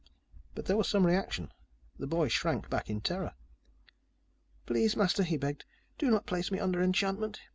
But 0.55 0.65
there 0.65 0.77
was 0.77 0.89
some 0.89 1.05
reaction. 1.05 1.51
The 1.99 2.07
boy 2.07 2.27
shrank 2.27 2.71
back 2.71 2.89
in 2.89 3.01
terror. 3.01 3.35
"Please, 4.65 4.95
Master," 4.95 5.21
he 5.21 5.37
begged. 5.37 5.63
"Do 5.99 6.09
not 6.09 6.25
place 6.25 6.49
me 6.49 6.57
under 6.59 6.81
enchantment." 6.81 7.39